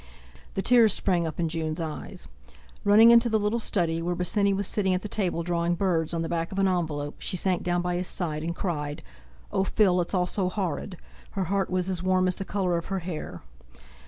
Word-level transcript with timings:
The 0.55 0.63
tears 0.63 0.93
sprang 0.95 1.27
up 1.27 1.39
in 1.39 1.47
Jun's 1.47 1.79
eyes; 1.79 2.27
running 2.83 3.11
into 3.11 3.29
the 3.29 3.37
little 3.37 3.59
study, 3.59 4.01
where 4.01 4.15
Bosinney 4.15 4.51
was 4.51 4.65
sitting 4.65 4.95
at 4.95 5.03
the 5.03 5.07
table 5.07 5.43
drawing 5.43 5.75
birds 5.75 6.11
on 6.11 6.23
the 6.23 6.27
back 6.27 6.51
of 6.51 6.57
an 6.57 6.67
envelope, 6.67 7.17
she 7.19 7.37
sank 7.37 7.61
down 7.61 7.83
by 7.83 7.97
his 7.97 8.07
side 8.07 8.41
and 8.41 8.55
cried: 8.55 9.03
"Oh, 9.51 9.63
Phil! 9.63 10.01
it's 10.01 10.15
all 10.15 10.25
so 10.25 10.49
horrid!" 10.49 10.97
Her 11.33 11.43
heart 11.43 11.69
was 11.69 11.87
as 11.87 12.01
warm 12.01 12.27
as 12.27 12.37
the 12.37 12.45
colour 12.45 12.79
of 12.79 12.87
her 12.87 12.97
hair. 13.05 13.43